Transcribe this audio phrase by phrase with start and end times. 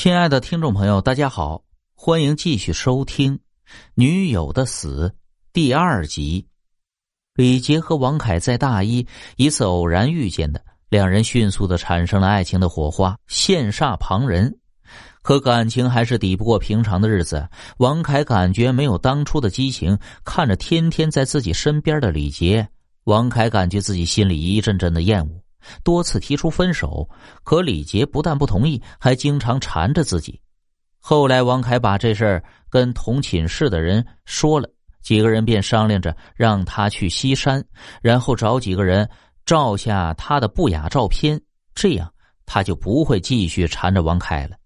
[0.00, 1.64] 亲爱的听众朋友，大家好，
[1.96, 3.36] 欢迎继续收听
[3.96, 5.12] 《女友的死》
[5.52, 6.46] 第二集。
[7.34, 14.60] 李杰和王凯在大一一次偶然遇见的，两人迅速的产生了爱情的火花，羡煞旁人。
[15.22, 17.48] 可感情还是抵不过平常的日子。
[17.78, 22.68] 王凯感觉没有当初的激情，看着天天在自己身边的李杰，
[23.02, 25.42] 王凯感觉自己心里一阵阵的厌恶。
[25.82, 27.08] 多次提出分手，
[27.44, 30.40] 可李杰不但不同意，还经常缠着自己。
[30.98, 34.68] 后来，王凯把这事儿跟同寝室的人说了，
[35.00, 37.64] 几个人便商量着让他去西山，
[38.02, 39.08] 然后找几个人
[39.46, 41.40] 照下他的不雅照片，
[41.74, 42.12] 这样
[42.44, 44.56] 他就不会继续缠着王凯了。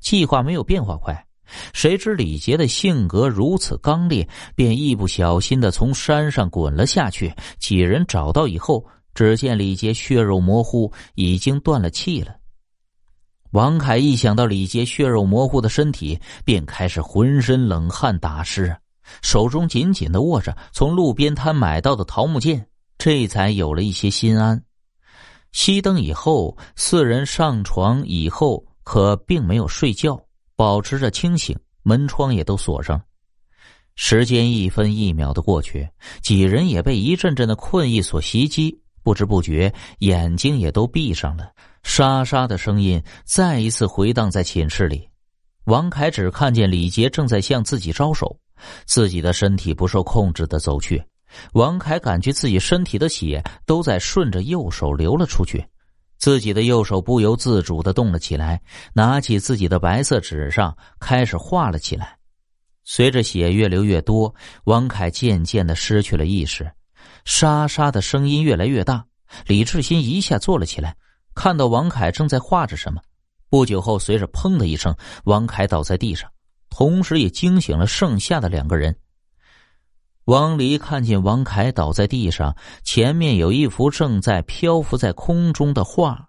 [0.00, 1.26] 计划没有变化快，
[1.72, 7.32] 谁知李杰的性格如此刚烈，便一不小心的从山上滚了下去。
[7.58, 8.86] 几人找到以后。
[9.20, 12.36] 只见李杰血肉模糊，已经断了气了。
[13.50, 18.74] 王凯一想到李杰血肉模糊的身体，便开始浑身冷汗打湿，
[19.20, 24.64] 手中紧紧的握着从路边摊买到的桃木剑，这才有了一些心安。
[25.52, 30.18] 熄灯以后，四人上床以后，可并没有睡觉，
[30.56, 32.98] 保持着清醒，门窗也都锁上。
[33.96, 35.86] 时间一分一秒的过去，
[36.22, 38.79] 几人也被一阵阵的困意所袭击。
[39.02, 41.50] 不知不觉，眼睛也都闭上了。
[41.82, 45.08] 沙沙的声音再一次回荡在寝室里。
[45.64, 48.38] 王凯只看见李杰正在向自己招手，
[48.86, 51.02] 自己的身体不受控制的走去。
[51.52, 55.64] 王凯感觉自己身体的血都在顺着右手流了出去，
[56.18, 58.60] 自己的右手不由自主的动了起来，
[58.92, 62.16] 拿起自己的白色纸上开始画了起来。
[62.82, 66.68] 随着血越流越多，王凯渐渐的失去了意识。
[67.24, 69.04] 沙沙的声音越来越大，
[69.46, 70.96] 李志新一下坐了起来，
[71.34, 73.00] 看到王凯正在画着什么。
[73.48, 74.94] 不久后，随着“砰”的一声，
[75.24, 76.30] 王凯倒在地上，
[76.68, 78.96] 同时也惊醒了剩下的两个人。
[80.26, 86.28] 王离看见王凯倒在地上，前面有一幅正在漂浮在空中的画。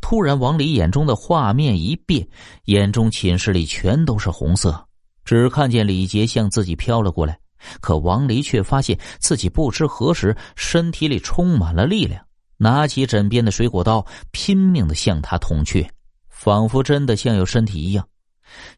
[0.00, 2.26] 突然，王离眼中的画面一变，
[2.64, 4.88] 眼中寝室里全都是红色，
[5.24, 7.38] 只看见李杰向自己飘了过来。
[7.80, 12.24] 可王离却发现自己不知何时身体里充满了力量，
[12.56, 15.88] 拿起枕边的水果刀，拼命的向他捅去，
[16.28, 18.06] 仿佛真的像有身体一样。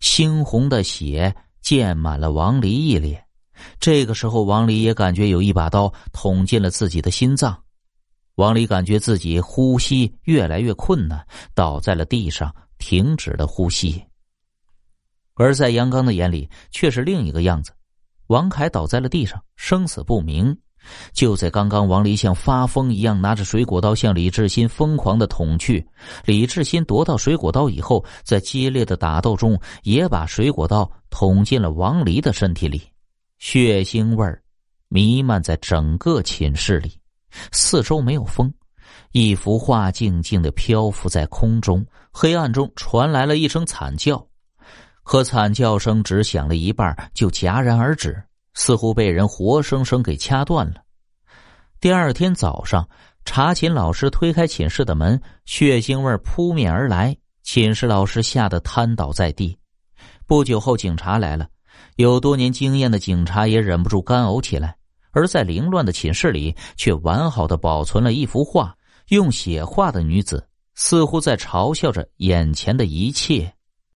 [0.01, 3.23] 猩红的血溅满了王离一脸。
[3.81, 7.57] 这个时候，王离也感觉有一把刀捅进了自己的心脏。
[8.37, 14.01] 王离感觉自己呼吸越来越困难，倒在了地上，停止了呼吸。
[15.35, 17.73] 而在杨刚的眼里，却是另一个样子。
[18.29, 20.57] 王凯倒在了地上，生死不明。
[21.13, 25.87] 就在刚刚，王离像发疯一样拿着水果刀向李志新疯狂的捅去。
[26.25, 32.83] 李志新夺到水果刀以后，在激烈的打斗中，也把水果刀捅进了王离的身体里。
[33.39, 34.43] 血腥味儿
[34.89, 36.93] 弥漫在整个寝室里，
[37.51, 38.53] 四周没有风，
[39.13, 41.85] 一幅画静静的漂浮在空中。
[42.13, 44.28] 黑暗中传来了一声惨叫。
[45.09, 50.83] 和惨叫声只响了一半，就戛然而止，似乎被人活生生给掐断了。
[51.81, 52.87] 第二天早上，
[53.25, 59.57] 查寝老师推开寝室的门，血腥味扑面而来，寝室老师吓得瘫倒在地。
[60.27, 61.49] 不久后，警察来了，
[61.97, 64.77] 有多年经验的警察也忍不住干呕起来。
[65.13, 68.77] 而在凌乱的寝室里，却完好的保存了一幅画，
[69.09, 73.51] 用血画的女子，似乎在嘲笑着眼前的一切。